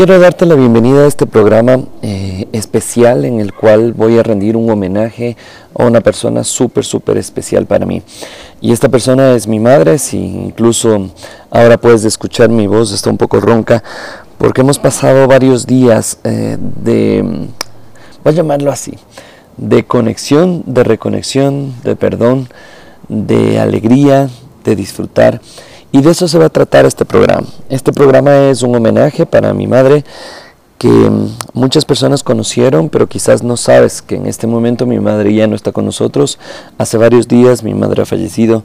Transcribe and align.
Quiero 0.00 0.18
darte 0.18 0.46
la 0.46 0.54
bienvenida 0.54 1.00
a 1.00 1.06
este 1.06 1.26
programa 1.26 1.84
eh, 2.00 2.48
especial 2.52 3.26
en 3.26 3.38
el 3.38 3.52
cual 3.52 3.92
voy 3.92 4.16
a 4.18 4.22
rendir 4.22 4.56
un 4.56 4.70
homenaje 4.70 5.36
a 5.78 5.84
una 5.84 6.00
persona 6.00 6.42
súper, 6.42 6.86
súper 6.86 7.18
especial 7.18 7.66
para 7.66 7.84
mí. 7.84 8.00
Y 8.62 8.72
esta 8.72 8.88
persona 8.88 9.32
es 9.32 9.46
mi 9.46 9.60
madre, 9.60 9.98
si 9.98 10.16
incluso 10.16 11.10
ahora 11.50 11.76
puedes 11.76 12.06
escuchar 12.06 12.48
mi 12.48 12.66
voz, 12.66 12.92
está 12.92 13.10
un 13.10 13.18
poco 13.18 13.40
ronca, 13.40 13.84
porque 14.38 14.62
hemos 14.62 14.78
pasado 14.78 15.28
varios 15.28 15.66
días 15.66 16.16
eh, 16.24 16.56
de, 16.58 17.20
voy 18.24 18.32
a 18.32 18.36
llamarlo 18.36 18.72
así, 18.72 18.94
de 19.58 19.84
conexión, 19.84 20.62
de 20.64 20.82
reconexión, 20.82 21.74
de 21.84 21.94
perdón, 21.94 22.48
de 23.10 23.60
alegría, 23.60 24.30
de 24.64 24.76
disfrutar. 24.76 25.42
Y 25.92 26.02
de 26.02 26.10
eso 26.10 26.28
se 26.28 26.38
va 26.38 26.46
a 26.46 26.50
tratar 26.50 26.86
este 26.86 27.04
programa. 27.04 27.46
Este 27.68 27.92
programa 27.92 28.48
es 28.50 28.62
un 28.62 28.74
homenaje 28.74 29.26
para 29.26 29.52
mi 29.52 29.66
madre 29.66 30.04
que 30.78 30.88
mm, 30.88 31.36
muchas 31.52 31.84
personas 31.84 32.22
conocieron, 32.22 32.88
pero 32.88 33.06
quizás 33.06 33.42
no 33.42 33.56
sabes 33.56 34.00
que 34.00 34.14
en 34.14 34.26
este 34.26 34.46
momento 34.46 34.86
mi 34.86 34.98
madre 34.98 35.34
ya 35.34 35.46
no 35.46 35.54
está 35.54 35.72
con 35.72 35.84
nosotros. 35.84 36.38
Hace 36.78 36.96
varios 36.96 37.28
días 37.28 37.62
mi 37.62 37.74
madre 37.74 38.02
ha 38.02 38.06
fallecido. 38.06 38.62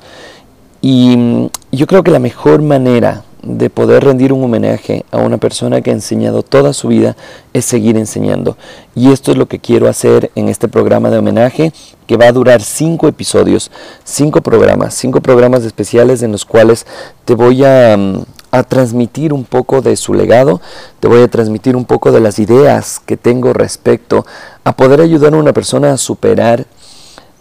Y 0.81 1.17
mm, 1.17 1.49
yo 1.71 1.87
creo 1.87 2.03
que 2.03 2.11
la 2.11 2.19
mejor 2.19 2.61
manera 2.61 3.23
de 3.45 3.69
poder 3.69 4.03
rendir 4.03 4.33
un 4.33 4.43
homenaje 4.43 5.05
a 5.11 5.17
una 5.17 5.37
persona 5.37 5.81
que 5.81 5.91
ha 5.91 5.93
enseñado 5.93 6.41
toda 6.43 6.73
su 6.73 6.89
vida 6.89 7.15
es 7.53 7.63
seguir 7.63 7.95
enseñando. 7.95 8.57
Y 8.95 9.11
esto 9.11 9.31
es 9.31 9.37
lo 9.37 9.47
que 9.47 9.59
quiero 9.59 9.87
hacer 9.87 10.31
en 10.35 10.49
este 10.49 10.67
programa 10.67 11.11
de 11.11 11.19
homenaje 11.19 11.71
que 12.07 12.17
va 12.17 12.25
a 12.25 12.31
durar 12.31 12.61
cinco 12.61 13.07
episodios, 13.07 13.71
cinco 14.03 14.41
programas, 14.41 14.95
cinco 14.95 15.21
programas 15.21 15.63
especiales 15.63 16.23
en 16.23 16.31
los 16.31 16.43
cuales 16.43 16.85
te 17.23 17.35
voy 17.35 17.63
a, 17.63 17.95
mm, 17.95 18.23
a 18.49 18.63
transmitir 18.63 19.31
un 19.31 19.43
poco 19.43 19.81
de 19.81 19.95
su 19.95 20.13
legado, 20.13 20.59
te 20.99 21.07
voy 21.07 21.21
a 21.21 21.27
transmitir 21.27 21.75
un 21.75 21.85
poco 21.85 22.11
de 22.11 22.21
las 22.21 22.39
ideas 22.39 22.99
que 23.05 23.15
tengo 23.15 23.53
respecto 23.53 24.25
a 24.63 24.75
poder 24.75 25.01
ayudar 25.01 25.33
a 25.33 25.37
una 25.37 25.53
persona 25.53 25.93
a 25.93 25.97
superar, 25.97 26.65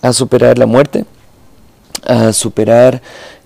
a 0.03 0.13
superar 0.13 0.59
la 0.59 0.67
muerte, 0.67 1.07
a 2.07 2.33
superar 2.33 3.01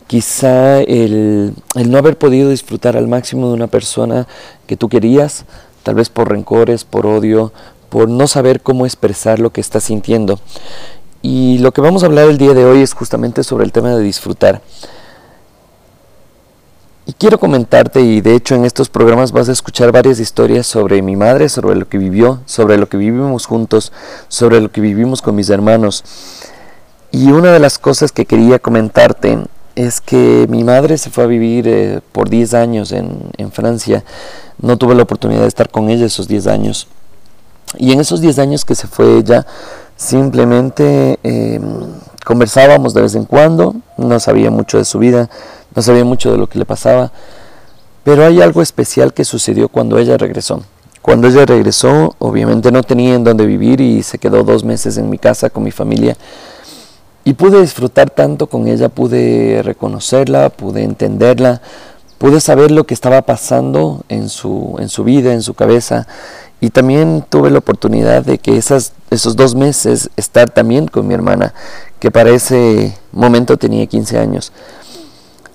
quizá 0.08 0.80
el, 0.80 1.54
no 1.74 1.98
haber 1.98 2.18
podido 2.18 2.50
disfrutar 2.50 2.96
al 2.96 3.06
máximo 3.06 3.48
de 3.48 3.54
una 3.54 3.68
persona 3.68 4.26
que 4.66 4.76
tú 4.76 4.88
querías, 4.88 5.44
tal 5.84 5.94
vez 5.94 6.08
por 6.08 6.30
rencores, 6.30 6.84
por 6.84 7.06
odio, 7.06 7.52
por 7.90 8.08
no 8.08 8.26
saber 8.26 8.62
cómo 8.62 8.86
expresar 8.86 9.38
lo 9.38 9.50
que 9.50 9.60
estás 9.60 9.84
sintiendo. 9.84 10.40
Y 11.22 11.58
lo 11.58 11.72
que 11.72 11.82
vamos 11.82 12.02
a 12.02 12.06
hablar 12.06 12.28
el 12.28 12.38
día 12.38 12.54
de 12.54 12.64
hoy 12.64 12.82
es 12.82 12.94
justamente 12.94 13.44
sobre 13.44 13.64
el 13.64 13.72
tema 13.72 13.94
de 13.94 14.02
disfrutar. 14.02 14.62
Y 17.04 17.12
quiero 17.12 17.38
comentarte, 17.38 18.00
y 18.00 18.20
de 18.20 18.34
hecho 18.34 18.54
en 18.54 18.64
estos 18.64 18.88
programas 18.88 19.32
vas 19.32 19.48
a 19.48 19.52
escuchar 19.52 19.92
varias 19.92 20.20
historias 20.20 20.66
sobre 20.66 21.02
mi 21.02 21.16
madre, 21.16 21.48
sobre 21.48 21.76
lo 21.76 21.88
que 21.88 21.98
vivió, 21.98 22.40
sobre 22.46 22.78
lo 22.78 22.88
que 22.88 22.96
vivimos 22.96 23.46
juntos, 23.46 23.92
sobre 24.28 24.60
lo 24.60 24.70
que 24.70 24.80
vivimos 24.80 25.20
con 25.20 25.34
mis 25.34 25.50
hermanos. 25.50 26.04
Y 27.10 27.30
una 27.30 27.52
de 27.52 27.58
las 27.58 27.78
cosas 27.78 28.12
que 28.12 28.26
quería 28.26 28.58
comentarte 28.58 29.38
es 29.78 30.00
que 30.00 30.46
mi 30.50 30.64
madre 30.64 30.98
se 30.98 31.08
fue 31.08 31.22
a 31.22 31.28
vivir 31.28 31.68
eh, 31.68 32.00
por 32.10 32.28
10 32.28 32.54
años 32.54 32.90
en, 32.90 33.52
Francia. 33.52 34.02
No 34.60 34.76
tuve 34.76 34.96
la 34.96 35.04
oportunidad 35.04 35.42
de 35.42 35.46
estar 35.46 35.70
con 35.70 35.88
ella 35.88 36.04
esos 36.04 36.26
10 36.26 36.48
años. 36.48 36.88
Y 37.76 37.92
en 37.92 38.00
esos 38.00 38.20
10 38.20 38.40
años 38.40 38.64
que 38.64 38.74
se 38.74 38.88
fue 38.88 39.18
ella, 39.18 39.46
simplemente 39.96 41.20
em, 41.22 41.62
conversábamos 42.24 42.92
de 42.92 43.02
vez 43.02 43.14
en 43.14 43.24
cuando, 43.24 43.76
no 43.96 44.18
sabía 44.18 44.50
mucho 44.50 44.78
de 44.78 44.84
su 44.84 44.98
vida, 44.98 45.30
no 45.76 45.80
sabía 45.80 46.04
mucho 46.04 46.32
de 46.32 46.38
lo 46.38 46.48
que 46.48 46.58
le 46.58 46.64
pasaba, 46.64 47.12
pero 48.02 48.26
hay 48.26 48.42
algo 48.42 48.62
especial 48.62 49.14
que 49.14 49.24
sucedió 49.24 49.68
cuando 49.68 49.96
ella 49.98 50.16
regresó. 50.16 50.60
Cuando 51.02 51.28
ella 51.28 51.46
regresó, 51.46 52.16
obviamente 52.18 52.72
no 52.72 52.82
tenía 52.82 53.14
en 53.14 53.22
dónde 53.22 53.46
vivir 53.46 53.80
y 53.80 54.02
se 54.02 54.18
quedó 54.18 54.42
dos 54.42 54.64
meses 54.64 54.98
en 54.98 55.08
mi 55.08 55.18
casa 55.18 55.50
con 55.50 55.62
mi 55.62 55.70
familia. 55.70 56.16
Y 57.28 57.34
pude 57.34 57.60
disfrutar 57.60 58.08
tanto 58.08 58.46
con 58.46 58.68
ella, 58.68 58.88
pude 58.88 59.60
reconocerla, 59.62 60.48
pude 60.48 60.82
entenderla, 60.82 61.60
pude 62.16 62.40
saber 62.40 62.70
lo 62.70 62.84
que 62.84 62.94
estaba 62.94 63.20
pasando 63.20 64.02
en 64.08 64.30
su, 64.30 64.76
en 64.78 64.88
su 64.88 65.04
vida, 65.04 65.34
en 65.34 65.42
su 65.42 65.52
cabeza. 65.52 66.06
Y 66.62 66.70
también 66.70 67.22
tuve 67.28 67.50
la 67.50 67.58
oportunidad 67.58 68.24
de 68.24 68.38
que 68.38 68.56
esas, 68.56 68.94
esos 69.10 69.36
dos 69.36 69.54
meses 69.54 70.08
estar 70.16 70.48
también 70.48 70.88
con 70.88 71.06
mi 71.06 71.12
hermana, 71.12 71.52
que 71.98 72.10
para 72.10 72.30
ese 72.30 72.96
momento 73.12 73.58
tenía 73.58 73.84
15 73.84 74.18
años. 74.18 74.50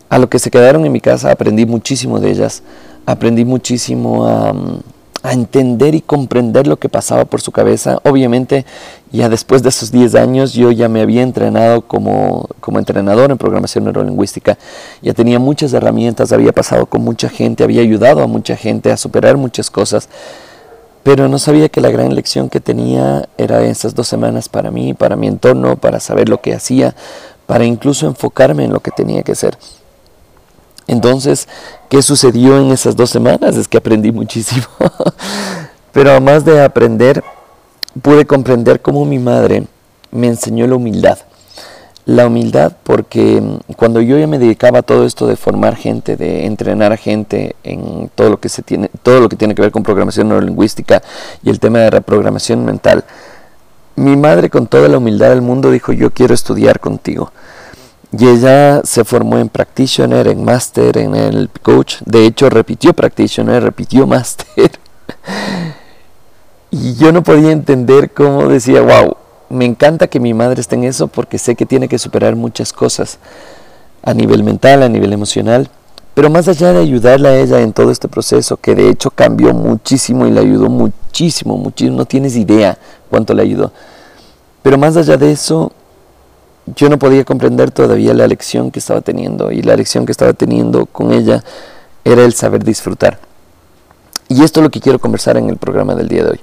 A 0.10 0.20
lo 0.20 0.30
que 0.30 0.38
se 0.38 0.52
quedaron 0.52 0.86
en 0.86 0.92
mi 0.92 1.02
casa 1.02 1.32
aprendí 1.32 1.66
muchísimo 1.66 2.20
de 2.20 2.30
ellas, 2.30 2.62
aprendí 3.08 3.46
muchísimo 3.46 4.28
a, 4.28 4.54
a 5.24 5.32
entender 5.32 5.96
y 5.96 6.02
comprender 6.02 6.68
lo 6.68 6.78
que 6.78 6.90
pasaba 6.90 7.24
por 7.24 7.40
su 7.40 7.54
cabeza. 7.54 7.98
Obviamente, 8.04 8.66
ya 9.12 9.30
después 9.30 9.64
de 9.64 9.70
esos 9.70 9.90
10 9.90 10.16
años, 10.16 10.54
yo 10.54 10.72
ya 10.72 10.90
me 10.90 11.02
había 11.02 11.22
entrenado 11.22 11.82
como, 11.82 12.50
como 12.60 12.78
entrenador 12.78 13.32
en 13.32 13.38
programación 13.38 13.86
neurolingüística. 13.86 14.58
Ya 15.02 15.14
tenía 15.14 15.40
muchas 15.40 15.72
herramientas, 15.72 16.34
había 16.34 16.52
pasado 16.52 16.88
con 16.88 17.02
mucha 17.02 17.30
gente, 17.30 17.64
había 17.64 17.82
ayudado 17.82 18.22
a 18.22 18.28
mucha 18.28 18.58
gente 18.58 18.92
a 18.92 18.98
superar 18.98 19.38
muchas 19.38 19.72
cosas. 19.72 20.10
Pero 21.04 21.30
no 21.30 21.40
sabía 21.40 21.70
que 21.70 21.82
la 21.82 21.90
gran 21.90 22.14
lección 22.16 22.50
que 22.50 22.60
tenía 22.60 23.28
era 23.38 23.64
esas 23.64 23.96
dos 23.96 24.10
semanas 24.10 24.50
para 24.50 24.72
mí, 24.72 24.94
para 24.94 25.16
mi 25.16 25.28
entorno, 25.28 25.78
para 25.78 26.02
saber 26.02 26.28
lo 26.28 26.42
que 26.42 26.54
hacía, 26.54 26.96
para 27.46 27.64
incluso 27.64 28.08
enfocarme 28.08 28.66
en 28.66 28.74
lo 28.74 28.82
que 28.82 28.92
tenía 28.92 29.24
que 29.24 29.32
hacer. 29.32 29.58
Entonces, 30.88 31.48
¿qué 31.90 32.02
sucedió 32.02 32.58
en 32.58 32.72
esas 32.72 32.96
dos 32.96 33.10
semanas? 33.10 33.56
Es 33.56 33.68
que 33.68 33.78
aprendí 33.78 34.12
muchísimo. 34.12 34.66
Pero 35.92 36.12
además 36.12 36.44
de 36.44 36.62
aprender, 36.62 37.24
pude 38.02 38.26
comprender 38.26 38.82
cómo 38.82 39.06
mi 39.06 39.20
madre 39.20 39.68
me 40.12 40.28
enseñó 40.28 40.68
la 40.68 40.76
humildad. 40.76 41.20
La 42.06 42.28
humildad 42.28 42.74
porque 42.84 43.40
mm, 43.40 43.74
cuando 43.78 44.02
yo 44.02 44.18
ya 44.18 44.28
me 44.28 44.40
dedicaba 44.40 44.80
a 44.80 44.84
todo 44.84 45.06
esto 45.06 45.28
de 45.28 45.38
formar 45.38 45.76
gente, 45.76 46.18
de 46.18 46.46
entrenar 46.46 46.92
a 46.92 46.98
gente 46.98 47.56
en 47.64 48.10
todo 48.14 48.30
lo 48.30 48.40
que 48.40 48.50
se 48.50 48.62
tiene, 48.62 48.90
todo 49.04 49.22
lo 49.22 49.30
que 49.30 49.38
tiene 49.38 49.56
que 49.56 49.62
ver 49.62 49.72
con 49.72 49.84
programación 49.84 50.28
neurolingüística 50.28 51.02
y 51.44 51.50
el 51.50 51.60
tema 51.60 51.80
de 51.80 51.92
reprogramación 51.92 52.66
mental, 52.66 53.06
mi 53.96 54.18
madre 54.18 54.50
con 54.50 54.68
toda 54.68 54.90
la 54.90 54.98
humildad 54.98 55.30
del 55.30 55.42
mundo 55.42 55.72
dijo, 55.72 55.94
"Yo 55.94 56.12
quiero 56.12 56.34
estudiar 56.34 56.80
contigo." 56.80 57.32
Y 58.16 58.28
ella 58.28 58.82
se 58.84 59.04
formó 59.04 59.40
en 59.40 59.50
practitioner, 59.50 60.28
en 60.28 60.44
master, 60.44 60.98
en 61.00 61.16
el 61.16 61.50
coach. 61.62 61.98
De 62.06 62.26
hecho, 62.28 62.48
repitió 62.50 62.94
practitioner, 62.94 63.64
repitió 63.64 64.06
master. 64.08 64.72
y 66.70 66.94
yo 66.94 67.12
no 67.12 67.24
podía 67.24 67.52
entender 67.52 68.12
cómo 68.12 68.48
decía, 68.48 68.82
wow, 68.82 69.18
me 69.50 69.66
encanta 69.66 70.08
que 70.08 70.20
mi 70.20 70.34
madre 70.34 70.62
esté 70.62 70.76
en 70.76 70.84
eso 70.84 71.08
porque 71.08 71.40
sé 71.40 71.56
que 71.56 71.66
tiene 71.66 71.88
que 71.88 71.98
superar 71.98 72.36
muchas 72.36 72.72
cosas 72.72 73.18
a 74.04 74.14
nivel 74.14 74.44
mental, 74.44 74.84
a 74.84 74.90
nivel 74.90 75.12
emocional. 75.12 75.70
Pero 76.14 76.30
más 76.30 76.48
allá 76.48 76.72
de 76.72 76.82
ayudarla 76.82 77.30
a 77.30 77.38
ella 77.38 77.62
en 77.62 77.74
todo 77.74 77.90
este 77.90 78.08
proceso, 78.08 78.58
que 78.58 78.76
de 78.76 78.90
hecho 78.90 79.10
cambió 79.10 79.54
muchísimo 79.54 80.28
y 80.28 80.32
le 80.32 80.42
ayudó 80.42 80.70
muchísimo, 80.70 81.58
muchísimo, 81.58 81.98
no 81.98 82.06
tienes 82.06 82.36
idea 82.36 82.78
cuánto 83.10 83.34
le 83.34 83.42
ayudó. 83.42 83.72
Pero 84.62 84.78
más 84.78 84.96
allá 84.96 85.18
de 85.18 85.32
eso, 85.32 85.72
yo 86.66 86.90
no 86.90 86.98
podía 86.98 87.26
comprender 87.26 87.72
todavía 87.72 88.14
la 88.14 88.28
lección 88.28 88.72
que 88.72 88.80
estaba 88.80 89.02
teniendo 89.02 89.52
y 89.52 89.62
la 89.62 89.76
lección 89.76 90.06
que 90.06 90.12
estaba 90.12 90.34
teniendo 90.34 90.86
con 90.86 91.12
ella 91.12 91.44
era 92.06 92.24
el 92.24 92.34
saber 92.34 92.64
disfrutar. 92.64 93.20
Y 94.30 94.44
esto 94.44 94.60
es 94.60 94.64
lo 94.64 94.72
que 94.72 94.80
quiero 94.80 95.00
conversar 95.00 95.38
en 95.38 95.50
el 95.50 95.58
programa 95.58 95.96
del 95.96 96.08
día 96.08 96.24
de 96.24 96.32
hoy. 96.32 96.40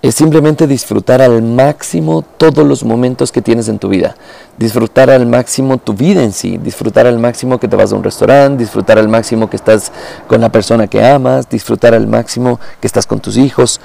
Es 0.00 0.14
simplemente 0.14 0.68
disfrutar 0.68 1.20
al 1.20 1.42
máximo 1.42 2.22
todos 2.22 2.64
los 2.64 2.84
momentos 2.84 3.32
que 3.32 3.42
tienes 3.42 3.68
en 3.68 3.80
tu 3.80 3.88
vida. 3.88 4.14
Disfrutar 4.56 5.10
al 5.10 5.26
máximo 5.26 5.78
tu 5.78 5.92
vida 5.92 6.22
en 6.22 6.32
sí. 6.32 6.56
Disfrutar 6.56 7.08
al 7.08 7.18
máximo 7.18 7.58
que 7.58 7.66
te 7.66 7.74
vas 7.74 7.92
a 7.92 7.96
un 7.96 8.04
restaurante. 8.04 8.62
Disfrutar 8.62 8.98
al 8.98 9.08
máximo 9.08 9.50
que 9.50 9.56
estás 9.56 9.90
con 10.28 10.40
la 10.40 10.52
persona 10.52 10.86
que 10.86 11.04
amas. 11.04 11.48
Disfrutar 11.48 11.94
al 11.94 12.06
máximo 12.06 12.60
que 12.80 12.86
estás 12.86 13.06
con 13.06 13.18
tus 13.18 13.36
hijos. 13.36 13.80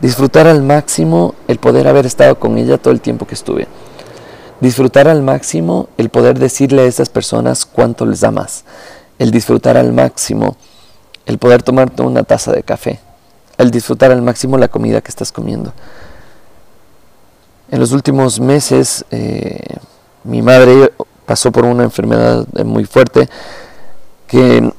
Disfrutar 0.00 0.46
al 0.46 0.62
máximo 0.62 1.34
el 1.48 1.58
poder 1.58 1.86
haber 1.86 2.06
estado 2.06 2.38
con 2.38 2.56
ella 2.56 2.78
todo 2.78 2.94
el 2.94 3.02
tiempo 3.02 3.26
que 3.26 3.34
estuve. 3.34 3.66
Disfrutar 4.60 5.06
al 5.06 5.22
máximo 5.22 5.88
el 5.98 6.08
poder 6.08 6.38
decirle 6.38 6.82
a 6.82 6.86
esas 6.86 7.08
personas 7.08 7.64
cuánto 7.64 8.06
les 8.06 8.24
amas. 8.24 8.64
El 9.18 9.30
disfrutar 9.30 9.76
al 9.76 9.92
máximo 9.92 10.56
el 11.26 11.38
poder 11.38 11.62
tomarte 11.62 12.02
una 12.02 12.24
taza 12.24 12.52
de 12.52 12.62
café. 12.62 13.00
El 13.58 13.70
disfrutar 13.70 14.10
al 14.10 14.22
máximo 14.22 14.56
la 14.56 14.68
comida 14.68 15.02
que 15.02 15.10
estás 15.10 15.30
comiendo. 15.30 15.72
En 17.70 17.80
los 17.80 17.92
últimos 17.92 18.40
meses 18.40 19.04
eh, 19.10 19.60
mi 20.24 20.40
madre 20.40 20.90
pasó 21.26 21.52
por 21.52 21.66
una 21.66 21.84
enfermedad 21.84 22.46
muy 22.64 22.86
fuerte 22.86 23.28
que 24.26 24.72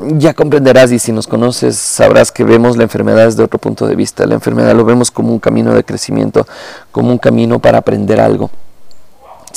ya 0.00 0.32
comprenderás 0.32 0.90
y 0.92 0.98
si 0.98 1.12
nos 1.12 1.26
conoces 1.26 1.76
sabrás 1.76 2.32
que 2.32 2.44
vemos 2.44 2.76
la 2.76 2.84
enfermedad 2.84 3.26
desde 3.26 3.42
otro 3.42 3.58
punto 3.58 3.86
de 3.86 3.94
vista. 3.94 4.26
La 4.26 4.34
enfermedad 4.34 4.74
lo 4.74 4.84
vemos 4.84 5.10
como 5.10 5.32
un 5.32 5.38
camino 5.38 5.74
de 5.74 5.84
crecimiento, 5.84 6.46
como 6.90 7.10
un 7.10 7.18
camino 7.18 7.58
para 7.58 7.78
aprender 7.78 8.20
algo. 8.20 8.50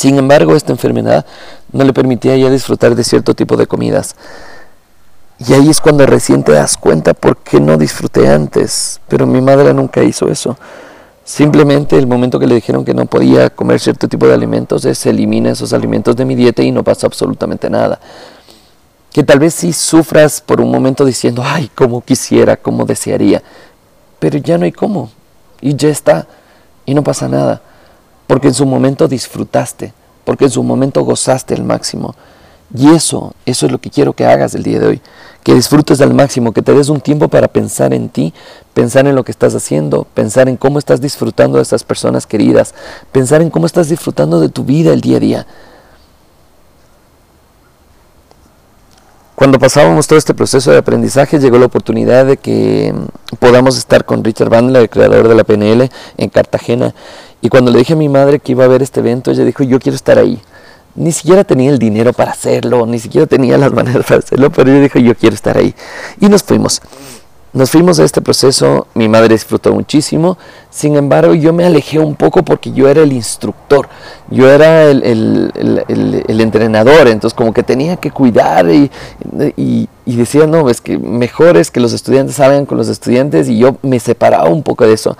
Sin 0.02 0.18
embargo, 0.18 0.56
esta 0.56 0.72
enfermedad 0.72 1.28
no 1.72 1.84
le 1.84 1.94
permitía 1.94 2.36
ya 2.36 2.50
disfrutar 2.50 2.96
de 2.96 3.04
cierto 3.04 3.36
tipo 3.36 3.56
de 3.56 3.68
comidas. 3.68 4.16
Y 5.38 5.54
ahí 5.54 5.70
es 5.70 5.80
cuando 5.80 6.08
recién 6.08 6.42
te 6.42 6.54
das 6.54 6.76
cuenta 6.76 7.14
por 7.14 7.38
qué 7.38 7.60
no 7.60 7.78
disfruté 7.78 8.28
antes. 8.28 9.00
Pero 9.08 9.28
mi 9.28 9.42
madre 9.42 9.76
nunca 9.76 10.02
hizo 10.02 10.28
eso. 10.28 10.58
Simplemente 11.24 12.00
el 12.00 12.08
momento 12.08 12.40
que 12.40 12.48
le 12.48 12.56
dijeron 12.56 12.84
que 12.84 12.96
no 12.96 13.06
podía 13.06 13.52
comer 13.52 13.80
cierto 13.80 14.08
tipo 14.08 14.26
de 14.26 14.34
alimentos, 14.34 14.82
se 14.82 15.10
elimina 15.12 15.52
esos 15.52 15.72
alimentos 15.72 16.16
de 16.16 16.26
mi 16.26 16.34
dieta 16.34 16.64
y 16.64 16.72
no 16.72 16.84
pasa 16.84 17.06
absolutamente 17.06 17.70
nada. 17.70 18.00
Que 19.14 19.22
tal 19.22 19.38
vez 19.38 19.54
sí 19.54 19.72
sufras 19.72 20.42
por 20.42 20.62
un 20.62 20.72
momento 20.72 21.06
diciendo, 21.06 21.44
ay, 21.46 21.70
cómo 21.76 22.02
quisiera, 22.02 22.58
cómo 22.58 22.86
desearía. 22.86 23.44
Pero 24.18 24.40
ya 24.40 24.58
no 24.58 24.66
hay 24.66 24.72
cómo. 24.72 25.12
Y 25.62 25.76
ya 25.76 25.90
está. 25.90 26.26
Y 26.88 26.96
no 26.96 27.04
pasa 27.04 27.28
nada. 27.28 27.62
Porque 28.32 28.48
en 28.48 28.54
su 28.54 28.66
momento 28.66 29.10
disfrutaste. 29.10 29.92
Porque 30.24 30.46
en 30.46 30.52
su 30.52 30.64
momento 30.64 31.04
gozaste 31.04 31.54
al 31.54 31.66
máximo. 31.66 32.16
Y 32.74 32.88
eso, 32.88 33.34
eso 33.46 33.66
es 33.66 33.72
lo 33.74 33.78
que 33.82 33.90
quiero 33.90 34.14
que 34.14 34.26
hagas 34.26 34.56
el 34.56 34.64
día 34.64 34.80
de 34.80 34.88
hoy. 34.88 35.02
Que 35.44 35.54
disfrutes 35.54 36.00
al 36.00 36.14
máximo, 36.14 36.54
que 36.54 36.62
te 36.62 36.74
des 36.74 36.88
un 36.88 37.02
tiempo 37.02 37.28
para 37.28 37.50
pensar 37.50 37.94
en 37.94 38.08
ti, 38.08 38.34
pensar 38.74 39.06
en 39.06 39.16
lo 39.16 39.26
que 39.26 39.34
estás 39.34 39.54
haciendo, 39.54 40.08
pensar 40.14 40.48
en 40.48 40.56
cómo 40.56 40.80
estás 40.80 41.02
disfrutando 41.02 41.58
de 41.58 41.64
estas 41.64 41.84
personas 41.84 42.26
queridas, 42.26 42.74
pensar 43.12 43.42
en 43.42 43.50
cómo 43.50 43.66
estás 43.66 43.90
disfrutando 43.90 44.40
de 44.40 44.48
tu 44.48 44.64
vida 44.64 44.94
el 44.94 45.02
día 45.02 45.18
a 45.18 45.20
día. 45.20 45.48
Cuando 49.36 49.58
pasábamos 49.58 50.08
todo 50.08 50.20
este 50.20 50.36
proceso 50.36 50.72
de 50.72 50.78
aprendizaje, 50.78 51.40
llegó 51.40 51.58
la 51.58 51.66
oportunidad 51.66 52.28
de 52.28 52.38
que 52.38 52.94
podamos 53.40 53.76
estar 53.76 54.06
con 54.06 54.24
Richard 54.24 54.50
Bandler, 54.50 54.84
el 54.84 54.90
creador 54.90 55.28
de 55.28 55.36
la 55.36 55.44
PNL, 55.44 55.90
en 56.18 56.30
Cartagena. 56.30 56.94
Y 57.42 57.50
cuando 57.50 57.72
le 57.72 57.80
dije 57.80 57.94
a 57.94 57.98
mi 57.98 58.10
madre 58.10 58.40
que 58.40 58.52
iba 58.52 58.64
a 58.64 58.68
ver 58.68 58.82
este 58.82 59.00
evento, 59.00 59.32
ella 59.32 59.44
dijo, 59.44 59.64
yo 59.64 59.80
quiero 59.80 59.96
estar 59.96 60.18
ahí 60.18 60.42
ni 60.96 61.12
siquiera 61.12 61.44
tenía 61.44 61.70
el 61.72 61.80
dinero 61.80 62.14
para 62.14 62.32
hacerlo, 62.32 62.86
ni 62.86 63.00
siquiera 63.00 63.28
tenía 63.28 63.58
las 63.58 63.72
maneras 63.72 64.06
para 64.06 64.20
hacerlo, 64.20 64.52
pero 64.52 64.72
yo 64.72 64.82
dije, 64.82 65.02
yo 65.02 65.16
quiero 65.16 65.36
estar 65.36 65.58
ahí. 65.58 65.74
Y 66.20 66.28
nos 66.28 66.44
fuimos. 66.44 66.82
Nos 67.54 67.70
fuimos 67.70 68.00
a 68.00 68.06
este 68.06 68.22
proceso, 68.22 68.88
mi 68.94 69.10
madre 69.10 69.34
disfrutó 69.34 69.74
muchísimo, 69.74 70.38
sin 70.70 70.96
embargo 70.96 71.36
yo 71.36 71.52
me 71.52 71.66
alejé 71.66 72.00
un 72.00 72.16
poco 72.16 72.44
porque 72.44 72.72
yo 72.72 72.88
era 72.88 73.02
el 73.02 73.12
instructor, 73.12 73.90
yo 74.30 74.50
era 74.50 74.90
el, 74.90 75.52
entrenador, 76.30 77.10
entonces 77.10 77.36
como 77.36 77.54
que 77.54 77.62
tenía 77.62 77.98
que 77.98 78.10
cuidar 78.10 78.70
y, 78.70 78.90
y, 79.58 79.90
y, 80.06 80.16
decía, 80.16 80.48
no, 80.48 80.70
es 80.70 80.80
que 80.80 80.98
mejor 80.98 81.58
es 81.58 81.72
que 81.72 81.82
los 81.82 81.92
estudiantes 81.92 82.38
salgan 82.38 82.66
con 82.66 82.78
los 82.78 82.88
estudiantes 82.88 83.50
y 83.50 83.58
yo 83.58 83.76
me 83.82 84.00
separaba 84.00 84.48
un 84.48 84.64
poco 84.64 84.88
de 84.88 84.94
eso. 84.94 85.18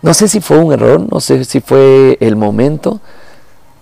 No 0.00 0.14
sé 0.14 0.28
si 0.28 0.40
fue 0.40 0.58
un 0.58 0.72
error, 0.72 1.06
no 1.10 1.20
sé 1.20 1.44
si 1.44 1.60
fue 1.60 2.16
el 2.20 2.36
momento, 2.36 3.00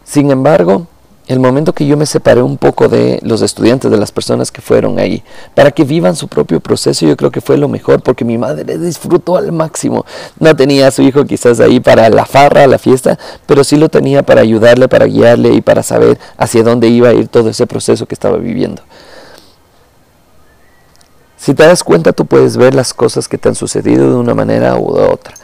sin 0.04 0.30
embargo, 0.30 0.86
el 1.26 1.40
momento 1.40 1.72
que 1.72 1.86
yo 1.86 1.96
me 1.96 2.06
separé 2.06 2.40
un 2.40 2.56
poco 2.56 2.88
de 2.88 3.18
los 3.22 3.42
estudiantes, 3.42 3.90
de 3.90 3.96
las 3.96 4.12
personas 4.12 4.52
que 4.52 4.60
fueron 4.60 5.00
ahí, 5.00 5.24
para 5.54 5.72
que 5.72 5.82
vivan 5.82 6.14
su 6.14 6.28
propio 6.28 6.60
proceso, 6.60 7.04
yo 7.04 7.16
creo 7.16 7.32
que 7.32 7.40
fue 7.40 7.56
lo 7.56 7.68
mejor, 7.68 8.00
porque 8.00 8.24
mi 8.24 8.38
madre 8.38 8.78
disfrutó 8.78 9.36
al 9.36 9.50
máximo. 9.50 10.06
No 10.38 10.54
tenía 10.54 10.86
a 10.86 10.90
su 10.92 11.02
hijo 11.02 11.24
quizás 11.24 11.58
ahí 11.58 11.80
para 11.80 12.08
la 12.08 12.24
farra, 12.24 12.66
la 12.68 12.78
fiesta, 12.78 13.18
pero 13.44 13.64
sí 13.64 13.76
lo 13.76 13.88
tenía 13.88 14.22
para 14.22 14.40
ayudarle, 14.40 14.88
para 14.88 15.06
guiarle 15.06 15.50
y 15.50 15.60
para 15.60 15.82
saber 15.82 16.18
hacia 16.38 16.62
dónde 16.62 16.86
iba 16.86 17.08
a 17.08 17.12
ir 17.12 17.26
todo 17.26 17.50
ese 17.50 17.66
proceso 17.66 18.06
que 18.06 18.14
estaba 18.14 18.36
viviendo. 18.36 18.82
Si 21.36 21.54
te 21.54 21.64
das 21.64 21.82
cuenta, 21.82 22.12
tú 22.12 22.26
puedes 22.26 22.56
ver 22.56 22.74
las 22.74 22.94
cosas 22.94 23.26
que 23.26 23.36
te 23.36 23.48
han 23.48 23.54
sucedido 23.56 24.08
de 24.08 24.16
una 24.16 24.34
manera 24.34 24.76
u 24.76 24.96
otra. 24.96 25.34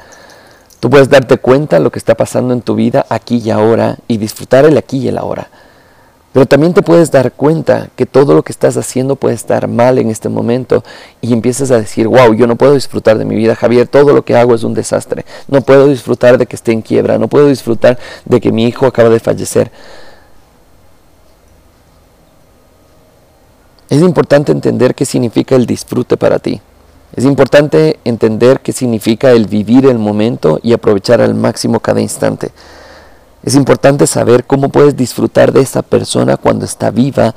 Tú 0.82 0.90
puedes 0.90 1.08
darte 1.08 1.38
cuenta 1.38 1.76
de 1.76 1.84
lo 1.84 1.92
que 1.92 2.00
está 2.00 2.16
pasando 2.16 2.52
en 2.52 2.60
tu 2.60 2.74
vida 2.74 3.06
aquí 3.08 3.36
y 3.36 3.50
ahora 3.50 3.98
y 4.08 4.16
disfrutar 4.16 4.64
el 4.64 4.76
aquí 4.76 4.98
y 4.98 5.06
el 5.06 5.16
ahora. 5.16 5.48
Pero 6.32 6.44
también 6.44 6.74
te 6.74 6.82
puedes 6.82 7.12
dar 7.12 7.30
cuenta 7.30 7.90
que 7.94 8.04
todo 8.04 8.34
lo 8.34 8.42
que 8.42 8.50
estás 8.50 8.76
haciendo 8.76 9.14
puede 9.14 9.36
estar 9.36 9.68
mal 9.68 9.98
en 9.98 10.10
este 10.10 10.28
momento 10.28 10.82
y 11.20 11.32
empiezas 11.32 11.70
a 11.70 11.78
decir, 11.78 12.08
wow, 12.08 12.34
yo 12.34 12.48
no 12.48 12.56
puedo 12.56 12.74
disfrutar 12.74 13.16
de 13.16 13.24
mi 13.24 13.36
vida, 13.36 13.54
Javier, 13.54 13.86
todo 13.86 14.12
lo 14.12 14.24
que 14.24 14.34
hago 14.34 14.56
es 14.56 14.64
un 14.64 14.74
desastre. 14.74 15.24
No 15.46 15.60
puedo 15.60 15.86
disfrutar 15.86 16.36
de 16.36 16.46
que 16.46 16.56
esté 16.56 16.72
en 16.72 16.82
quiebra, 16.82 17.16
no 17.16 17.28
puedo 17.28 17.46
disfrutar 17.46 17.96
de 18.24 18.40
que 18.40 18.50
mi 18.50 18.64
hijo 18.66 18.84
acaba 18.84 19.08
de 19.08 19.20
fallecer. 19.20 19.70
Es 23.88 24.00
importante 24.02 24.50
entender 24.50 24.96
qué 24.96 25.06
significa 25.06 25.54
el 25.54 25.64
disfrute 25.64 26.16
para 26.16 26.40
ti. 26.40 26.60
Es 27.14 27.24
importante 27.24 28.00
entender 28.04 28.60
qué 28.60 28.72
significa 28.72 29.32
el 29.32 29.46
vivir 29.46 29.86
el 29.86 29.98
momento 29.98 30.58
y 30.62 30.72
aprovechar 30.72 31.20
al 31.20 31.34
máximo 31.34 31.80
cada 31.80 32.00
instante. 32.00 32.52
Es 33.42 33.54
importante 33.54 34.06
saber 34.06 34.44
cómo 34.44 34.70
puedes 34.70 34.96
disfrutar 34.96 35.52
de 35.52 35.60
esa 35.60 35.82
persona 35.82 36.36
cuando 36.36 36.64
está 36.64 36.90
viva 36.90 37.34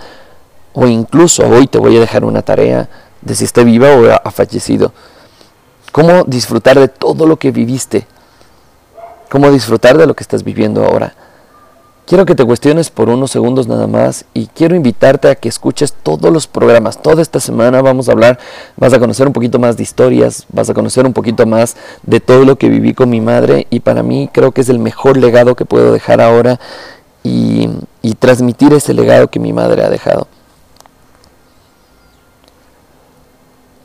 o 0.74 0.88
incluso 0.88 1.48
hoy 1.48 1.68
te 1.68 1.78
voy 1.78 1.98
a 1.98 2.00
dejar 2.00 2.24
una 2.24 2.42
tarea 2.42 2.88
de 3.22 3.36
si 3.36 3.44
está 3.44 3.64
viva 3.64 3.90
o 3.96 4.06
ha 4.06 4.32
fallecido. 4.32 4.94
Cómo 5.92 6.24
disfrutar 6.26 6.80
de 6.80 6.88
todo 6.88 7.26
lo 7.26 7.38
que 7.38 7.52
viviste. 7.52 8.08
Cómo 9.30 9.52
disfrutar 9.52 9.98
de 9.98 10.06
lo 10.06 10.14
que 10.14 10.24
estás 10.24 10.44
viviendo 10.44 10.86
ahora. 10.86 11.14
Quiero 12.06 12.28
que 12.28 12.36
te 12.36 12.46
cuestiones 12.46 12.92
por 12.92 13.10
unos 13.10 13.32
segundos 13.32 13.68
nada 13.68 13.88
más 13.88 14.26
y 14.36 14.46
quiero 14.46 14.76
invitarte 14.76 15.28
a 15.28 15.34
que 15.34 15.50
escuches 15.50 15.92
todos 15.92 16.32
los 16.32 16.46
programas. 16.46 17.02
Toda 17.02 17.24
esta 17.24 17.40
semana 17.40 17.82
vamos 17.82 18.08
a 18.08 18.12
hablar, 18.12 18.38
vas 18.78 18.94
a 18.94 19.00
conocer 19.00 19.26
un 19.26 19.34
poquito 19.34 19.58
más 19.58 19.76
de 19.76 19.82
historias, 19.82 20.46
vas 20.50 20.70
a 20.70 20.76
conocer 20.76 21.08
un 21.08 21.14
poquito 21.14 21.48
más 21.48 21.76
de 22.04 22.20
todo 22.20 22.46
lo 22.46 22.60
que 22.60 22.70
viví 22.70 22.94
con 22.94 23.10
mi 23.10 23.22
madre 23.22 23.66
y 23.72 23.80
para 23.80 24.04
mí 24.04 24.30
creo 24.32 24.52
que 24.52 24.62
es 24.62 24.70
el 24.70 24.78
mejor 24.78 25.18
legado 25.18 25.56
que 25.56 25.66
puedo 25.66 25.92
dejar 25.92 26.22
ahora 26.22 26.60
y, 27.24 27.72
y 28.04 28.14
transmitir 28.14 28.72
ese 28.74 28.94
legado 28.94 29.28
que 29.32 29.40
mi 29.40 29.52
madre 29.52 29.84
ha 29.84 29.90
dejado. 29.90 30.28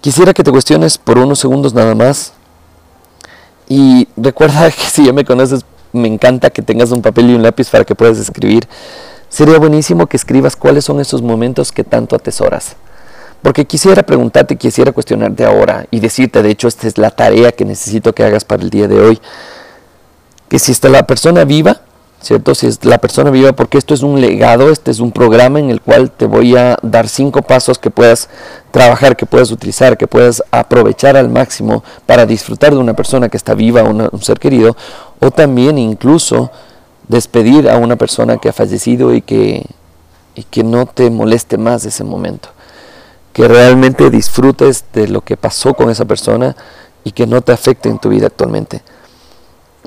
Quisiera 0.03 0.35
que 0.35 0.45
te 0.45 0.51
cuestiones 0.51 0.99
por 0.99 1.17
unos 1.17 1.39
segundos 1.39 1.73
nada 1.73 1.95
más 1.95 2.35
y 3.67 4.09
recuerda 4.17 4.71
que 4.71 4.83
si 4.83 5.07
ya 5.07 5.15
me 5.15 5.25
conoces 5.25 5.65
me 5.93 6.09
encanta 6.09 6.51
que 6.51 6.63
tengas 6.63 6.91
un 6.91 7.03
papel 7.03 7.31
y 7.31 7.35
un 7.35 7.43
lápiz 7.43 7.69
para 7.71 7.85
que 7.85 7.95
puedas 7.95 8.19
escribir. 8.19 8.69
Sería 9.29 9.59
buenísimo 9.59 10.07
que 10.07 10.17
escribas 10.17 10.57
cuáles 10.57 10.85
son 10.85 11.01
esos 11.01 11.23
momentos 11.23 11.73
que 11.73 11.85
tanto 11.85 12.17
atesoras. 12.17 12.77
Porque 13.43 13.65
quisiera 13.65 14.03
preguntarte, 14.03 14.57
quisiera 14.57 14.93
cuestionarte 14.93 15.45
ahora 15.45 15.87
y 15.91 16.01
decirte, 16.01 16.43
de 16.43 16.51
hecho, 16.51 16.69
esta 16.69 16.87
es 16.87 16.99
la 16.99 17.11
tarea 17.11 17.53
que 17.53 17.65
necesito 17.65 18.13
que 18.13 18.25
hagas 18.25 18.45
para 18.45 18.63
el 18.63 18.71
día 18.71 18.87
de 18.87 19.01
hoy. 19.01 19.21
Que 20.49 20.59
si 20.59 20.73
está 20.73 20.89
la 20.89 21.07
persona 21.07 21.45
viva, 21.45 21.81
¿cierto? 22.23 22.55
Si 22.55 22.67
es 22.67 22.85
la 22.85 22.99
persona 22.99 23.31
viva, 23.31 23.53
porque 23.53 23.79
esto 23.79 23.95
es 23.95 24.03
un 24.03 24.21
legado, 24.21 24.71
este 24.71 24.91
es 24.91 25.01
un 25.01 25.13
programa 25.13 25.59
en 25.59 25.71
el 25.71 25.81
cual 25.81 26.11
te 26.11 26.27
voy 26.27 26.57
a 26.57 26.77
dar 26.83 27.09
cinco 27.09 27.43
pasos 27.43 27.79
que 27.79 27.91
puedas 27.91 28.29
trabajar, 28.71 29.17
que 29.17 29.27
puedas 29.27 29.51
utilizar, 29.51 29.97
que 29.97 30.07
puedas 30.07 30.43
aprovechar 30.51 31.17
al 31.17 31.29
máximo 31.29 31.83
para 32.07 32.27
disfrutar 32.27 32.73
de 32.73 32.79
una 32.79 32.95
persona 32.95 33.29
que 33.29 33.37
está 33.37 33.55
viva, 33.55 33.83
un 33.83 34.23
ser 34.23 34.39
querido, 34.39 34.77
o 35.21 35.31
también 35.31 35.79
incluso 35.79 36.51
despedir 37.09 37.69
a 37.69 37.77
una 37.79 37.97
persona 37.97 38.37
que 38.37 38.49
ha 38.49 38.53
fallecido 38.53 39.15
y 39.15 39.23
que, 39.23 39.67
y 40.35 40.45
que 40.45 40.63
no 40.63 40.87
te 40.87 41.11
moleste 41.11 41.59
más 41.59 41.85
ese 41.85 42.05
momento. 42.05 42.51
Que 43.33 43.49
realmente 43.49 44.11
disfrutes 44.11 44.85
de 44.93 45.09
lo 45.09 45.23
que 45.23 45.37
pasó 45.37 45.75
con 45.75 45.91
esa 45.91 46.05
persona 46.05 46.55
y 47.03 47.13
que 47.13 47.27
no 47.27 47.41
te 47.41 47.53
afecte 47.53 47.89
en 47.89 47.99
tu 47.99 48.11
vida 48.11 48.27
actualmente. 48.27 48.83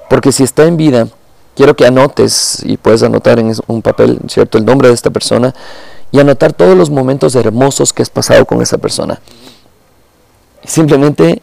Porque 0.10 0.31
si 0.31 0.43
está 0.43 0.65
en 0.65 0.77
vida, 0.77 1.07
quiero 1.55 1.75
que 1.75 1.86
anotes, 1.86 2.62
y 2.63 2.77
puedes 2.77 3.03
anotar 3.03 3.39
en 3.39 3.53
un 3.67 3.81
papel, 3.81 4.19
¿cierto?, 4.27 4.57
el 4.57 4.65
nombre 4.65 4.88
de 4.88 4.93
esta 4.93 5.10
persona 5.10 5.53
y 6.12 6.19
anotar 6.19 6.53
todos 6.53 6.77
los 6.77 6.89
momentos 6.89 7.36
hermosos 7.36 7.91
que 7.93 8.03
has 8.03 8.10
pasado 8.10 8.45
con 8.45 8.62
esa 8.62 8.77
persona. 8.77 9.19
simplemente 10.65 11.41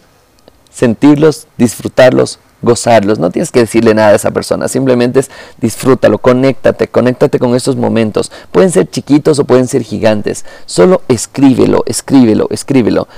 sentirlos, 0.72 1.46
disfrutarlos, 1.58 2.38
gozarlos. 2.62 3.18
No 3.18 3.30
tienes 3.30 3.50
que 3.50 3.60
decirle 3.60 3.94
nada 3.94 4.10
a 4.10 4.14
esa 4.14 4.30
persona, 4.30 4.68
simplemente 4.68 5.20
es 5.20 5.30
disfrútalo, 5.60 6.18
conéctate, 6.18 6.88
conéctate 6.88 7.38
con 7.38 7.54
esos 7.54 7.76
momentos. 7.76 8.30
Pueden 8.52 8.70
ser 8.70 8.88
chiquitos 8.88 9.38
o 9.38 9.44
pueden 9.44 9.68
ser 9.68 9.82
gigantes. 9.82 10.44
Solo 10.66 11.02
escríbelo, 11.08 11.82
escríbelo, 11.86 12.46
escríbelo. 12.50 13.08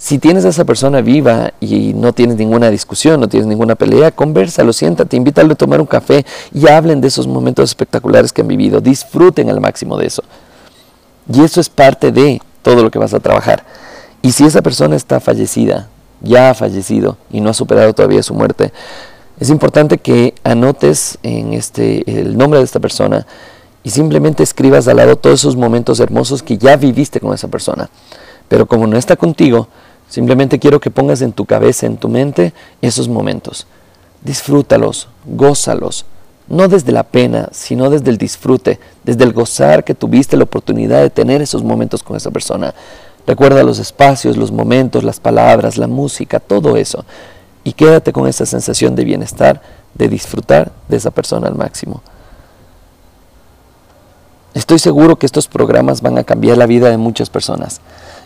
Si 0.00 0.18
tienes 0.18 0.46
a 0.46 0.48
esa 0.48 0.64
persona 0.64 1.02
viva 1.02 1.52
y 1.60 1.92
no 1.92 2.14
tienes 2.14 2.38
ninguna 2.38 2.70
discusión, 2.70 3.20
no 3.20 3.28
tienes 3.28 3.46
ninguna 3.46 3.74
pelea, 3.74 4.10
conversalo, 4.10 4.72
siéntate, 4.72 5.14
invítalo 5.14 5.52
a 5.52 5.56
tomar 5.56 5.78
un 5.78 5.86
café 5.86 6.24
y 6.54 6.66
hablen 6.68 7.02
de 7.02 7.08
esos 7.08 7.26
momentos 7.26 7.68
espectaculares 7.68 8.32
que 8.32 8.40
han 8.40 8.48
vivido. 8.48 8.80
Disfruten 8.80 9.50
al 9.50 9.60
máximo 9.60 9.98
de 9.98 10.06
eso. 10.06 10.22
Y 11.30 11.42
eso 11.42 11.60
es 11.60 11.68
parte 11.68 12.12
de 12.12 12.40
todo 12.62 12.82
lo 12.82 12.90
que 12.90 12.98
vas 12.98 13.12
a 13.12 13.20
trabajar. 13.20 13.66
Y 14.22 14.32
si 14.32 14.46
esa 14.46 14.62
persona 14.62 14.96
está 14.96 15.20
fallecida, 15.20 15.88
ya 16.22 16.48
ha 16.48 16.54
fallecido 16.54 17.18
y 17.30 17.42
no 17.42 17.50
ha 17.50 17.54
superado 17.54 17.92
todavía 17.92 18.22
su 18.22 18.32
muerte, 18.32 18.72
es 19.38 19.50
importante 19.50 19.98
que 19.98 20.32
anotes 20.44 21.18
en 21.22 21.52
este 21.52 22.10
el 22.10 22.38
nombre 22.38 22.58
de 22.58 22.64
esta 22.64 22.80
persona 22.80 23.26
y 23.82 23.90
simplemente 23.90 24.42
escribas 24.42 24.88
al 24.88 24.96
lado 24.96 25.16
todos 25.16 25.40
esos 25.40 25.56
momentos 25.56 26.00
hermosos 26.00 26.42
que 26.42 26.56
ya 26.56 26.76
viviste 26.76 27.20
con 27.20 27.34
esa 27.34 27.48
persona. 27.48 27.90
Pero 28.48 28.66
como 28.66 28.86
no 28.86 28.96
está 28.96 29.16
contigo, 29.16 29.68
Simplemente 30.10 30.58
quiero 30.58 30.80
que 30.80 30.90
pongas 30.90 31.22
en 31.22 31.32
tu 31.32 31.46
cabeza, 31.46 31.86
en 31.86 31.96
tu 31.96 32.08
mente, 32.08 32.52
esos 32.82 33.08
momentos. 33.08 33.68
Disfrútalos, 34.22 35.08
gózalos, 35.24 36.04
no 36.48 36.66
desde 36.66 36.90
la 36.90 37.04
pena, 37.04 37.48
sino 37.52 37.88
desde 37.88 38.10
el 38.10 38.18
disfrute, 38.18 38.80
desde 39.04 39.22
el 39.22 39.32
gozar 39.32 39.84
que 39.84 39.94
tuviste 39.94 40.36
la 40.36 40.42
oportunidad 40.44 41.00
de 41.00 41.10
tener 41.10 41.40
esos 41.40 41.62
momentos 41.62 42.02
con 42.02 42.16
esa 42.16 42.32
persona. 42.32 42.74
Recuerda 43.24 43.62
los 43.62 43.78
espacios, 43.78 44.36
los 44.36 44.50
momentos, 44.50 45.04
las 45.04 45.20
palabras, 45.20 45.78
la 45.78 45.86
música, 45.86 46.40
todo 46.40 46.76
eso. 46.76 47.04
Y 47.62 47.72
quédate 47.72 48.12
con 48.12 48.26
esa 48.26 48.46
sensación 48.46 48.96
de 48.96 49.04
bienestar, 49.04 49.62
de 49.94 50.08
disfrutar 50.08 50.72
de 50.88 50.96
esa 50.96 51.12
persona 51.12 51.46
al 51.46 51.54
máximo. 51.54 52.02
Estoy 54.54 54.80
seguro 54.80 55.16
que 55.16 55.26
estos 55.26 55.46
programas 55.46 56.02
van 56.02 56.18
a 56.18 56.24
cambiar 56.24 56.58
la 56.58 56.66
vida 56.66 56.90
de 56.90 56.96
muchas 56.96 57.30
personas. 57.30 57.80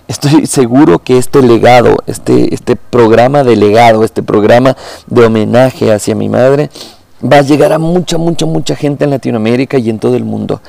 Estoy 0.07 0.47
seguro 0.47 0.99
que 0.99 1.17
este 1.17 1.41
legado, 1.41 1.97
este, 2.07 2.55
este 2.55 2.77
programa 2.77 3.43
de 3.43 3.57
legado, 3.57 4.05
este 4.05 4.23
programa 4.23 4.77
de 5.07 5.25
homenaje 5.25 5.93
hacia 5.93 6.15
mi 6.15 6.29
madre, 6.29 6.69
va 7.23 7.39
a 7.39 7.43
llegar 7.43 7.73
a 7.73 7.79
mucha, 7.79 8.19
mucha, 8.19 8.45
mucha 8.45 8.77
gente 8.77 9.05
en 9.05 9.11
Latinoamérica 9.11 9.79
y 9.79 9.89
en 9.89 9.99
todo 9.99 10.17
el 10.17 10.25
mundo. 10.25 10.61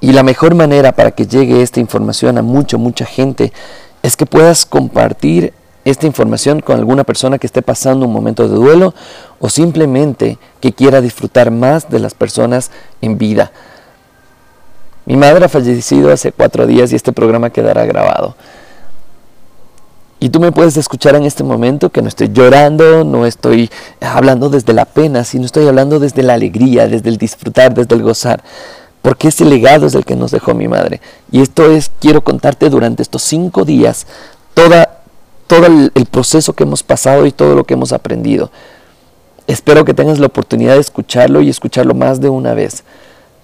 Y 0.00 0.12
la 0.12 0.22
mejor 0.22 0.54
manera 0.54 0.92
para 0.92 1.10
que 1.10 1.26
llegue 1.26 1.62
esta 1.62 1.78
información 1.78 2.38
a 2.38 2.42
mucha, 2.42 2.78
mucha 2.78 3.04
gente 3.04 3.52
es 4.02 4.16
que 4.16 4.24
puedas 4.24 4.64
compartir 4.64 5.52
esta 5.84 6.06
información 6.06 6.60
con 6.60 6.78
alguna 6.78 7.04
persona 7.04 7.38
que 7.38 7.46
esté 7.46 7.60
pasando 7.60 8.06
un 8.06 8.12
momento 8.12 8.48
de 8.48 8.54
duelo 8.54 8.94
o 9.40 9.48
simplemente 9.48 10.38
que 10.60 10.72
quiera 10.72 11.00
disfrutar 11.00 11.50
más 11.50 11.90
de 11.90 11.98
las 11.98 12.14
personas 12.14 12.70
en 13.00 13.18
vida. 13.18 13.52
Mi 15.12 15.18
madre 15.18 15.44
ha 15.44 15.48
fallecido 15.50 16.10
hace 16.10 16.32
cuatro 16.32 16.66
días 16.66 16.90
y 16.90 16.96
este 16.96 17.12
programa 17.12 17.50
quedará 17.50 17.84
grabado. 17.84 18.34
Y 20.20 20.30
tú 20.30 20.40
me 20.40 20.52
puedes 20.52 20.78
escuchar 20.78 21.16
en 21.16 21.24
este 21.24 21.44
momento 21.44 21.90
que 21.90 22.00
no 22.00 22.08
estoy 22.08 22.30
llorando, 22.32 23.04
no 23.04 23.26
estoy 23.26 23.70
hablando 24.00 24.48
desde 24.48 24.72
la 24.72 24.86
pena, 24.86 25.24
sino 25.24 25.44
estoy 25.44 25.68
hablando 25.68 25.98
desde 25.98 26.22
la 26.22 26.32
alegría, 26.32 26.88
desde 26.88 27.10
el 27.10 27.18
disfrutar, 27.18 27.74
desde 27.74 27.94
el 27.94 28.02
gozar. 28.02 28.42
Porque 29.02 29.28
ese 29.28 29.44
legado 29.44 29.84
es 29.84 29.94
el 29.94 30.06
que 30.06 30.16
nos 30.16 30.30
dejó 30.30 30.54
mi 30.54 30.66
madre. 30.66 31.02
Y 31.30 31.42
esto 31.42 31.70
es, 31.70 31.90
quiero 32.00 32.24
contarte 32.24 32.70
durante 32.70 33.02
estos 33.02 33.20
cinco 33.20 33.66
días, 33.66 34.06
toda, 34.54 35.02
todo 35.46 35.66
el, 35.66 35.92
el 35.94 36.06
proceso 36.06 36.54
que 36.54 36.62
hemos 36.62 36.82
pasado 36.82 37.26
y 37.26 37.32
todo 37.32 37.54
lo 37.54 37.64
que 37.64 37.74
hemos 37.74 37.92
aprendido. 37.92 38.50
Espero 39.46 39.84
que 39.84 39.92
tengas 39.92 40.18
la 40.18 40.28
oportunidad 40.28 40.76
de 40.76 40.80
escucharlo 40.80 41.42
y 41.42 41.50
escucharlo 41.50 41.92
más 41.92 42.18
de 42.22 42.30
una 42.30 42.54
vez. 42.54 42.82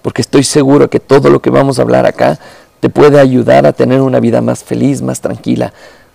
Porque 0.02 0.22
estoy 0.22 0.44
seguro 0.44 0.90
que 0.90 1.00
todo 1.00 1.30
lo 1.30 1.40
que 1.40 1.50
vamos 1.50 1.78
a 1.78 1.82
hablar 1.82 2.06
acá 2.06 2.38
te 2.80 2.88
puede 2.88 3.18
ayudar 3.18 3.66
a 3.66 3.72
tener 3.72 4.00
una 4.00 4.20
vida 4.20 4.40
más 4.40 4.62
feliz, 4.62 5.02
más 5.02 5.20
tranquila, 5.20 5.72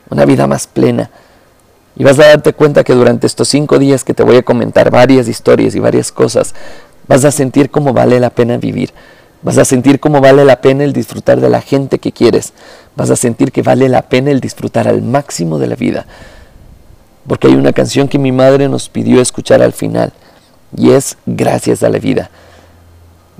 una 0.09 0.25
vida 0.25 0.47
más 0.47 0.67
plena. 0.67 1.09
Y 1.95 2.03
vas 2.03 2.17
a 2.19 2.27
darte 2.27 2.53
cuenta 2.53 2.83
que 2.83 2.93
durante 2.93 3.27
estos 3.27 3.47
cinco 3.47 3.77
días 3.77 4.03
que 4.03 4.13
te 4.13 4.23
voy 4.23 4.37
a 4.37 4.43
comentar 4.43 4.89
varias 4.89 5.27
historias 5.27 5.75
y 5.75 5.79
varias 5.79 6.11
cosas, 6.11 6.55
vas 7.07 7.25
a 7.25 7.31
sentir 7.31 7.69
cómo 7.69 7.93
vale 7.93 8.19
la 8.19 8.29
pena 8.29 8.57
vivir. 8.57 8.91
Vas 9.43 9.57
a 9.57 9.65
sentir 9.65 9.99
cómo 9.99 10.21
vale 10.21 10.45
la 10.45 10.61
pena 10.61 10.85
el 10.85 10.93
disfrutar 10.93 11.41
de 11.41 11.49
la 11.49 11.61
gente 11.61 11.99
que 11.99 12.13
quieres. 12.13 12.53
Vas 12.95 13.09
a 13.09 13.17
sentir 13.17 13.51
que 13.51 13.61
vale 13.61 13.89
la 13.89 14.03
pena 14.03 14.31
el 14.31 14.39
disfrutar 14.39 14.87
al 14.87 15.01
máximo 15.01 15.59
de 15.59 15.67
la 15.67 15.75
vida. 15.75 16.05
Porque 17.27 17.47
hay 17.47 17.55
una 17.55 17.73
canción 17.73 18.07
que 18.07 18.17
mi 18.17 18.31
madre 18.31 18.69
nos 18.69 18.89
pidió 18.89 19.21
escuchar 19.21 19.61
al 19.61 19.73
final 19.73 20.13
y 20.75 20.91
es 20.91 21.17
Gracias 21.25 21.83
a 21.83 21.89
la 21.89 21.99
vida. 21.99 22.29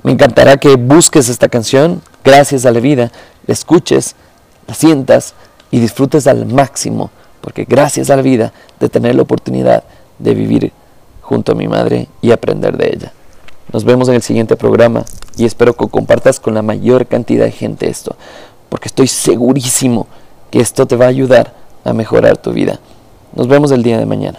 Me 0.04 0.12
encantará 0.12 0.56
que 0.56 0.76
busques 0.76 1.28
esta 1.28 1.48
canción, 1.48 2.00
Gracias 2.24 2.64
a 2.64 2.72
la 2.72 2.80
vida, 2.80 3.12
la 3.46 3.52
escuches, 3.52 4.16
la 4.66 4.72
sientas 4.72 5.34
y 5.70 5.78
disfrutes 5.78 6.26
al 6.26 6.46
máximo, 6.46 7.10
porque 7.42 7.66
gracias 7.66 8.08
a 8.08 8.16
la 8.16 8.22
vida 8.22 8.54
de 8.80 8.88
tener 8.88 9.14
la 9.14 9.22
oportunidad 9.22 9.84
de 10.18 10.34
vivir 10.34 10.72
junto 11.20 11.52
a 11.52 11.54
mi 11.54 11.68
madre 11.68 12.08
y 12.22 12.32
aprender 12.32 12.78
de 12.78 12.88
ella. 12.94 13.12
Nos 13.74 13.84
vemos 13.84 14.08
en 14.08 14.14
el 14.14 14.22
siguiente 14.22 14.56
programa 14.56 15.04
y 15.36 15.44
espero 15.44 15.74
que 15.74 15.86
compartas 15.86 16.40
con 16.40 16.54
la 16.54 16.62
mayor 16.62 17.06
cantidad 17.06 17.44
de 17.44 17.52
gente 17.52 17.90
esto, 17.90 18.16
porque 18.70 18.88
estoy 18.88 19.06
segurísimo 19.06 20.06
que 20.50 20.60
esto 20.60 20.86
te 20.86 20.96
va 20.96 21.04
a 21.04 21.08
ayudar 21.08 21.52
a 21.84 21.92
mejorar 21.92 22.38
tu 22.38 22.54
vida. 22.54 22.80
Nos 23.34 23.48
vemos 23.48 23.70
el 23.70 23.82
día 23.82 23.98
de 23.98 24.06
mañana. 24.06 24.38